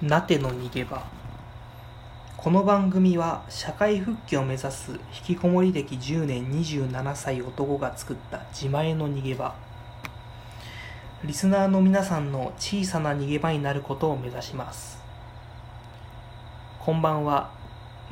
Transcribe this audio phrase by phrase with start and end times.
[0.00, 1.02] なての逃げ場。
[2.36, 9.56] この番組は社会復帰を目指す引きこもり歴10年27歳男が作った自前の逃げ場。
[11.24, 15.02] リスナーの皆さんの小さな逃げ場になることを目指します。
[16.78, 17.50] こんばんは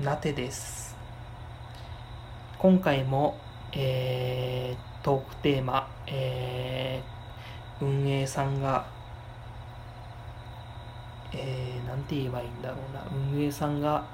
[0.02, 0.96] なてです。
[2.58, 3.38] 今回も、
[3.70, 8.95] えー、トークテーマ、えー、運営さんが
[11.36, 14.04] えー、て言えばいいんだろうな、運営さんが、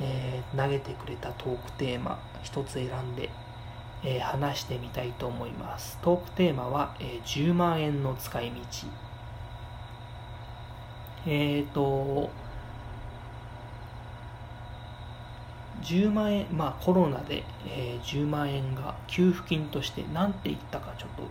[0.00, 3.30] えー、投げてくれたトークテーマ、一つ選んで、
[4.04, 5.98] えー、話してみたいと思います。
[6.02, 8.60] トークテーマは、えー、10万円の使い道。
[11.26, 12.30] えっ、ー、と、
[15.82, 21.22] 10万円、まあコロナで、えー、10万円が給付金として、なんて言ったかちょっと、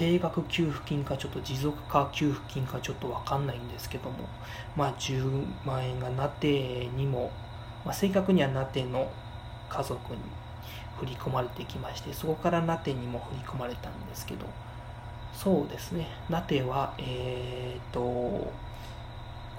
[0.00, 4.16] 定額給付金かちょっと持続化給付金かちょっとわかんないんですけども、
[4.74, 7.30] まあ10万円がなてにも、
[7.84, 9.12] まあ、正確にはなての
[9.68, 10.20] 家族に
[10.98, 14.46] 振り込まれてきまして、そこからなてにも振り込まれたんですけど、
[15.34, 18.52] そうですね、なては、えっ、と、こ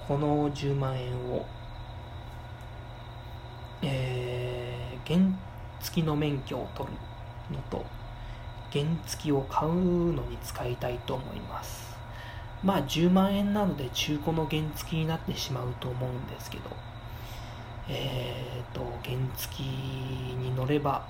[0.09, 1.45] の10万円を、
[3.84, 5.23] えー、原
[5.81, 7.86] 付の免許を取るのと、
[8.72, 9.73] 原付を買う
[10.14, 11.95] のに使いたいと思います。
[12.64, 16.69] まあ10万円なので中古の原付になってしまうと思うんですけど。
[17.89, 21.05] えっ、ー、と原付に乗れば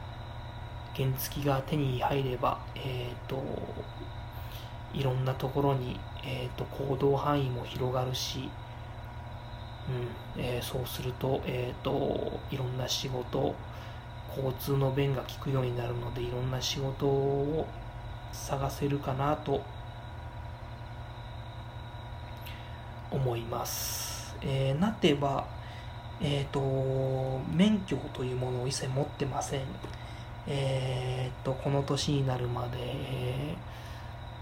[0.95, 3.43] 原付が手に入ればえっ、ー、と
[4.93, 8.49] いろんなところに、えーと、行動範囲も広がるし、
[10.35, 13.55] うんえー、そうすると,、えーといろんな仕事
[14.35, 17.67] 交通の便が利くようになるのでいろんな仕事を
[18.31, 19.61] 探せるかなと
[23.11, 24.35] 思います。
[24.41, 25.45] えー、なては、
[26.21, 29.61] え、ー、と、免許というものを一切持ってません。
[30.47, 33.55] え、ー、と、この年になるまで、え、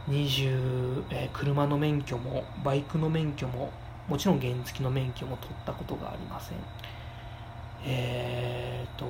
[0.07, 3.71] 20、えー、車の免許も、バイクの免許も、
[4.07, 6.57] もちろん原付の免許も取ったことがありません。
[7.85, 9.05] えーと、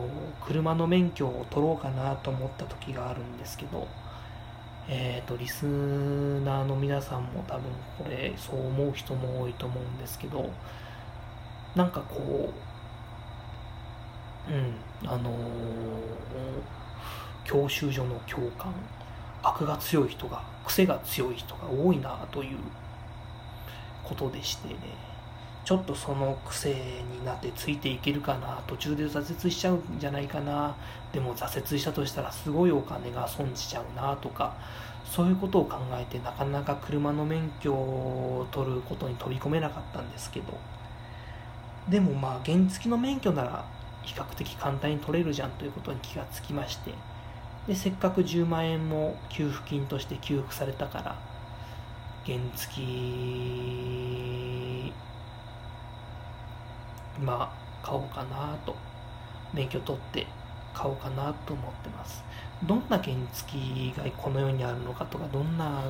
[0.45, 3.87] 車の免許を取ろうかなと思った時があるんですけど、
[4.87, 7.63] えーと、リスナーの皆さんも多分
[7.97, 10.49] これそう思う人も多いと思うんですけど
[11.75, 12.51] なんかこ
[14.47, 15.33] ううんあのー、
[17.43, 18.73] 教習所の教官
[19.43, 22.57] 悪が強い人が癖が強い人が多いなという
[24.03, 25.08] ことでしてね。
[25.65, 30.75] ちょっとその癖になってついていけるかな途中で挫折しちゃうんじゃないかな。
[31.13, 34.55] でも挫折したとしたらすごいお金が損じちゃうなとか
[35.05, 40.57] そういうことを考えてなかなか車の免許を取ることに飛び込めなかったんですけど。
[41.87, 43.65] でもまあ原付の免許なら
[44.03, 46.93] 比較的簡単に取れるじゃんということに気がつきまして。
[47.67, 51.15] でせっかく10万円も給付金として給付されたから
[52.25, 52.81] 原付
[57.21, 58.75] まあ買おうかなと
[59.53, 60.27] 免許取って
[60.73, 62.23] 買おうかなと思ってます。
[62.65, 63.57] どんな原付
[63.97, 65.83] がこの世にあるのかとかどんな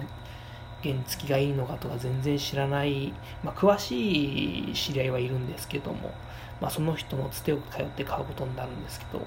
[0.83, 3.13] 原付がいいのかとか全然知らない、
[3.43, 6.13] まあ、詳しい知り合いはいるんですけども、
[6.61, 9.25] まあ、その人のつてを通って買うことになるんですけど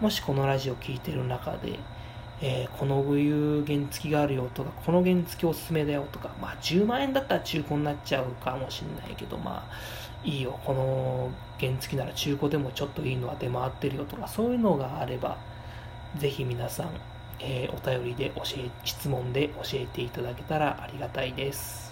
[0.00, 1.78] もしこのラジオを聴いてる中で
[2.40, 15.38] えー、このいう原付があるよとか、この原付おすすめだよとか、まあ10万円だったら中古になっちゃうかもしれないけど、まあいいよ、この原付なら中古でもちょっといいのは出回ってるよとか、そういうのがあれば、
[16.16, 16.90] ぜひ皆さん、
[17.40, 21.86] えー、お便りで教え、質問で教えていただけたらありがたいです。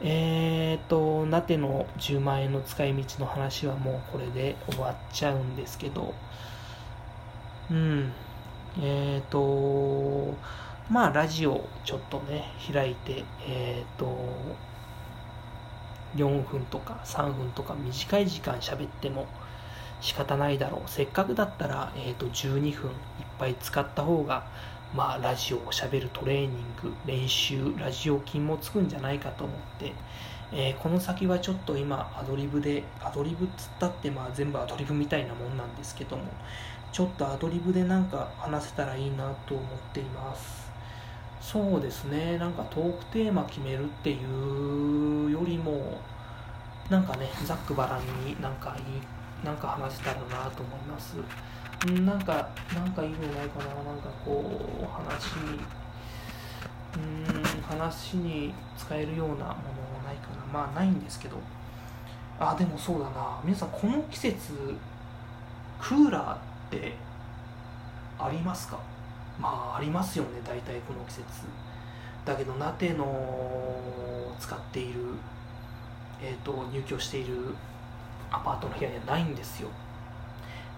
[0.00, 6.14] えーと、なての10万円の使い道の話はもうこれで終わっちゃうんですけど、
[7.70, 8.12] うん、
[8.80, 10.34] えっ、ー、と、
[10.90, 14.18] まあ、ラジオちょっとね、開いて、えっ、ー、と、
[16.16, 19.26] 4分とか3分とか短い時間喋っても
[20.00, 20.90] 仕方ないだろう。
[20.90, 22.96] せっかくだったら、えっ、ー、と、12分いっ
[23.38, 24.46] ぱい使った方が、
[24.94, 26.50] まあ、ラジオを喋るトレーニン
[26.82, 29.92] グ、練習、ラジオ筋もつくんじゃないかと思って、
[30.50, 36.24] えー、この先はちょっと今アドリブで、アドリブっつったってまあ全部アドリブみたいなもんなんですけども、
[36.92, 40.70] ちょっとアドリブでなんか話せたらいいなと思っています。
[41.40, 42.38] そうですね。
[42.38, 46.00] なんかトークテーマ決めるっていうよりも
[46.90, 51.16] なんかねざっくばらんになんかいいなんか話せたらなと思います。
[51.86, 53.66] んなんかなんかいいのないかな。
[53.84, 55.60] なんかこう話に
[56.96, 59.54] うん話に使えるようなものも
[60.04, 60.52] ないかな。
[60.52, 61.36] まあないんですけど。
[62.40, 63.40] あでもそうだな。
[63.44, 64.52] 皆さんこの季節
[65.80, 66.38] クーラーっ
[66.70, 66.94] て
[68.18, 68.78] ありますか？
[69.38, 71.24] まあありますよね大体この季節。
[72.24, 75.00] だけどナテの使っている、
[76.20, 77.54] えーと、入居している
[78.30, 79.70] アパートの部屋にはないんですよ。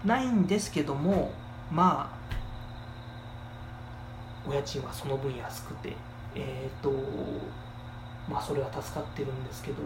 [0.05, 1.31] ないんですけども
[1.71, 2.15] まあ
[4.49, 5.95] お家賃はその分安くて
[6.35, 6.91] えっ、ー、と
[8.29, 9.81] まあそれは助かってるんですけど。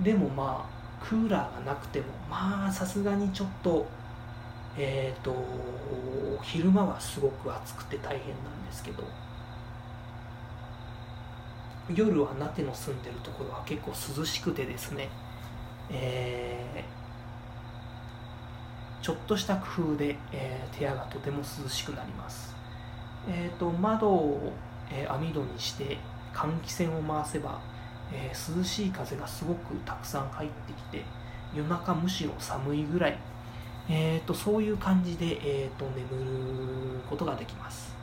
[0.00, 0.73] でもまあ
[1.04, 3.86] クーラーがなくてもまあさすがにちょっと
[4.78, 5.34] えっ、ー、と
[6.42, 9.04] 昼間はすごく暑くて大変なんですけど
[11.94, 15.10] 夜はナテの住んでるところは結構涼しくてですね、
[15.90, 22.56] えー、ちょっとした工夫で、えー、部屋がとても涼しくなります、
[23.28, 24.52] えーと、窓を、
[24.90, 25.98] えー、網戸にして
[26.32, 27.60] 換気扇を回せば、
[28.12, 31.04] えー、涼しい風がすごくたくさん入ってきて
[31.54, 33.18] 夜中むしろ寒いぐらい
[33.88, 37.94] えーと、そういう感じで、えーと、眠ることができます。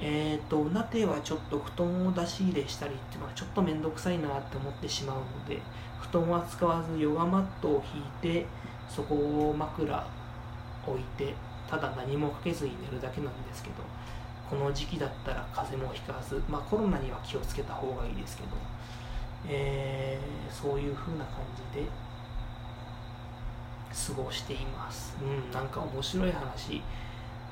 [0.00, 5.60] えーと、ナテはちょっと布団を出し入れしたりっていうのはちょっと面倒くさいなって思ってしまうので
[6.00, 8.46] 布団は使わずヨガマットを引いて
[8.88, 9.14] そこ
[9.50, 10.06] を枕
[10.86, 11.34] 置いて
[11.68, 13.74] ただ何もかけずに寝るだけなんですけど
[14.48, 18.48] この時期だったら風邪もひかず、まあ、コロナには気をつけた方がいいですけど、
[19.48, 21.36] えー、そういう風な感
[21.74, 21.86] じで
[23.90, 25.16] 過ごしています。
[25.20, 26.82] うん、なんか面白い話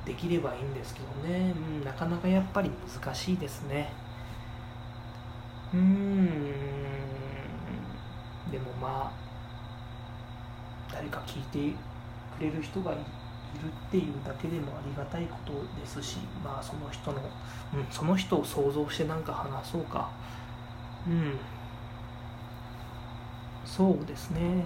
[0.05, 2.71] できればいいんですけどね、うん、なかなかやっぱり
[3.03, 3.93] 難しいですね。
[5.73, 5.85] うーん、
[8.51, 9.13] でもまあ、
[10.93, 11.43] 誰か聞い
[11.73, 11.77] て
[12.39, 17.19] くれる人がいるっていうだけでもありがたいことですし、まあその人の、
[17.75, 20.11] うん、その人を想像してなんか話そうか。
[21.07, 21.39] うん。
[23.77, 24.65] そうですね。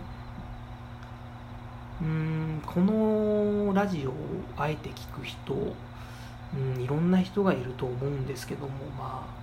[2.00, 4.14] うんこのラジオを
[4.56, 9.42] あえて聞く人、うん、いろんな人がいると思うんですけどもまあ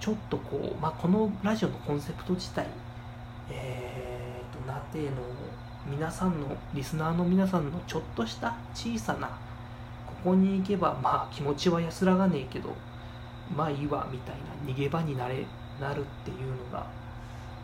[0.00, 2.66] ちょっとこう、まあ、このラジオのコンセプト自体
[3.50, 5.10] えーと、なての
[5.86, 9.28] 皆さんのリスナーの皆さんのちょっとした小さな
[10.06, 12.72] ここに行けばまあ気持ちは安らがねえけど
[13.56, 15.44] まあいいわみたいな逃げ場になれ
[15.80, 16.86] なるっていうのが、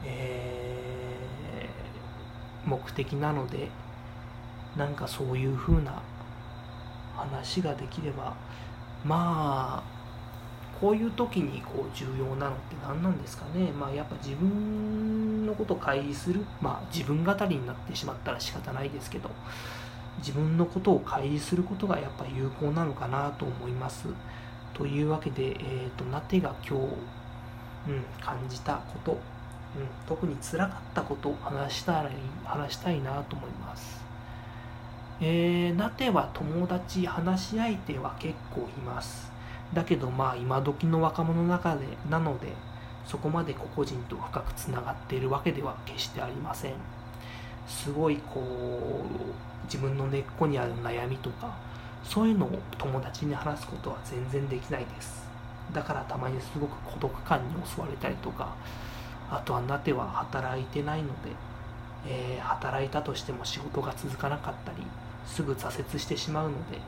[0.05, 3.69] えー、目的なので
[4.76, 6.02] なんかそういう風な
[7.17, 8.35] 話ができれば
[9.05, 10.00] まあ
[10.81, 13.70] こういう時にこう重要なのって何なんですかね。
[13.70, 16.41] まあやっぱ自分のことを開示する。
[16.62, 19.29] まあ自分語りになってしまったら仕方ないですけど
[20.19, 24.06] 自分のことを開示することがやっぱ有効なのかなと思います。
[24.73, 26.85] というわけで、えーと、とナテが今日、
[27.91, 29.19] うん、感じたこと、
[30.06, 32.14] 特につらかったことを話したらいい
[32.44, 34.00] 話したいなと思います。
[35.20, 39.31] えー、なては友達話し相手は結構います。
[39.72, 42.49] だけどまあ今時の若者の中でなので
[43.06, 46.75] そこまで個々人と深くつながっているわけでは決してありません。
[47.69, 51.56] すごいこう自分の根っこにある悩みとか
[52.02, 55.28] そういうのを友達に話すことは全然できないです。
[55.72, 58.56] だからたまにすごく孤独感に襲われたりとか
[59.31, 61.31] あとはなては働いてないので、
[62.06, 64.79] えー、働いたとしても仕事が続かなかったり
[65.27, 66.79] すぐ挫折してしまうので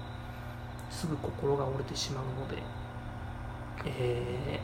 [0.90, 2.62] すぐ心が折れてしまうので、
[3.86, 4.60] え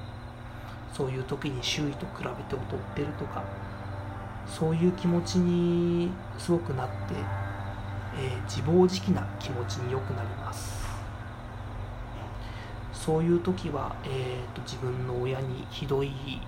[0.92, 3.44] ー、そういう時に周囲と比べて劣ってるとか
[4.46, 6.94] そういう気持ちにすごくなって、
[8.18, 10.88] えー、自暴自棄な気持ちに良くなります。
[12.92, 16.40] そういう時は、えーと、自分の親にひどい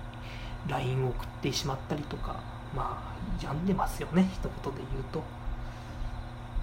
[0.67, 2.39] LINE を送ってしまったりとか
[2.75, 5.23] まあ病んでますよね一言で言うと。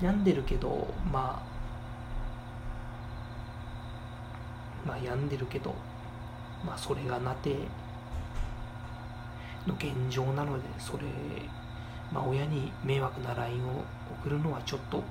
[0.01, 1.59] 病んでるけどまあ
[4.87, 5.75] まあ病んでるけど
[6.65, 7.57] まあそれがなて
[9.67, 11.03] の現状なのでそれ
[12.13, 13.85] まあ親に迷惑な LINE を
[14.23, 15.03] 送るのはちょっと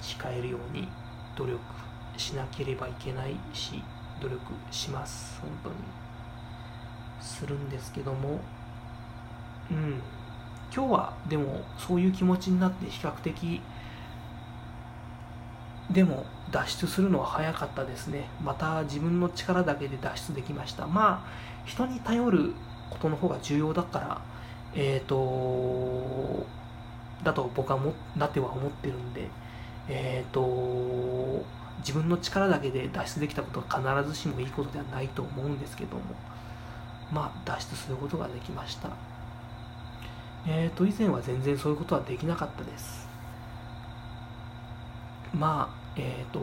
[0.00, 0.88] 控えるように
[1.36, 1.60] 努力
[2.16, 3.82] しなければいけないし
[4.20, 5.74] 努力します本当に
[7.24, 8.40] するんですけども。
[9.70, 10.00] うん。
[10.74, 13.60] 今日はでもそういう気持ちになって比較的
[15.90, 18.28] でも脱出するのは早かったですね。
[18.42, 20.86] また自分の力だけで脱出できました。
[20.86, 21.28] まあ
[21.64, 22.52] 人に頼る
[22.90, 24.20] ことの方が重要だから
[24.74, 26.46] えっ、ー、と
[27.22, 29.28] だと僕はもなっては思ってるんで
[29.88, 31.44] えっ、ー、と
[31.78, 36.02] 自分の力だけで脱出できたことは必ずしもいいことではないと思うんですけども。
[37.12, 38.90] まあ脱出することができました。
[40.46, 43.08] えーと以前は全然そういうことはできなかったです。
[45.32, 46.40] まあえっ、ー、と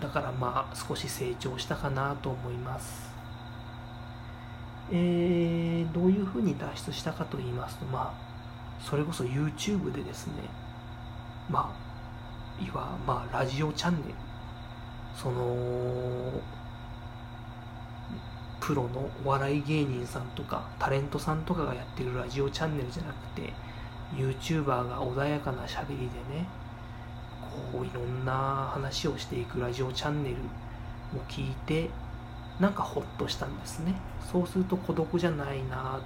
[0.00, 3.06] だからまあ少し成長したかなと思います。
[4.92, 10.34] えー、どういうふうに脱出したかと言いますとまあそれこそ YouTube でですね
[11.50, 11.74] ま
[12.60, 14.14] あいわまあラジオチャンネル
[15.16, 15.44] その
[18.66, 23.52] プロのお笑い芸人さんとかタレントさんとかがやってるラジオチャンネルじゃなくて
[24.16, 26.48] YouTuber が穏やかなしゃべりでね
[27.72, 30.36] こういろんな話をしていくラジオチャンネル
[31.16, 31.90] を聞いて
[32.58, 33.94] なんかほっとしたんですね。
[34.32, 36.00] そうすると孤独じゃないな。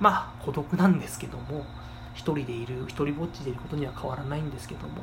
[0.00, 1.64] まあ孤独なんですけども
[2.14, 4.94] 一人でいる一人ぼっちでいることには変わらないんですけども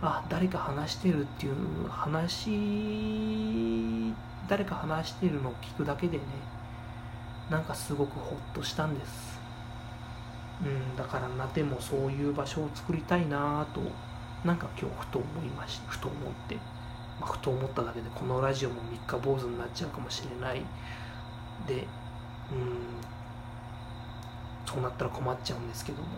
[0.00, 2.50] あ誰か話してるっていう話
[4.48, 6.24] 誰か話してるのを聞くだけでね
[7.50, 9.38] なんかすごくほっとしたんです。
[10.62, 13.80] うんだからなてもそういう場所を作りたいなと
[14.44, 16.56] なんか今日ふと思いましふと思って、
[17.20, 20.62] まあ、ふと思っただけでこのラジオも三日坊主になっちゃうかもしれない。
[21.66, 21.86] で
[22.52, 23.00] うん
[24.66, 26.08] そうなったら困っちゃうんですけども。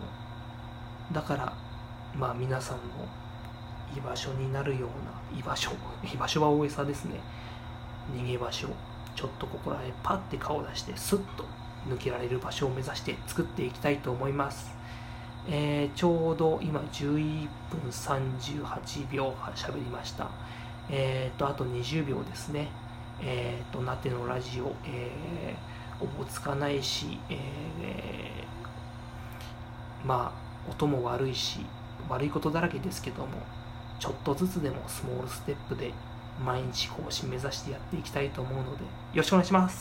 [1.11, 1.53] だから
[2.15, 2.83] まあ皆さんの
[3.95, 5.71] 居場所になるような居場所
[6.03, 7.19] 居場所は大げさですね
[8.13, 8.67] 逃げ場所
[9.15, 11.45] ちょっとここらへパッて顔出してスッと
[11.87, 14.81] 抜けられる場所を目指して作っていきたいと思います
[15.47, 20.29] えー、ちょうど今11分38秒喋りました。
[20.89, 22.67] えっ、ー、と、あと20秒ですね。
[23.21, 31.65] えっ、ー、と、なてのラジオ、えー、おぼつかないし、えー、まあ、音も悪いし、
[32.07, 33.29] 悪いことだらけですけども、
[34.01, 35.93] ちょっとずつでもスモールステップで
[36.43, 39.79] 毎日更新目指してやっていきたいと思うので、よろしくお願いします。